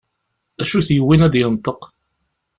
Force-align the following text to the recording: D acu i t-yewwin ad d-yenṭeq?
D 0.57 0.59
acu 0.63 0.77
i 0.77 0.81
t-yewwin 0.87 1.25
ad 1.25 1.31
d-yenṭeq? 1.33 1.81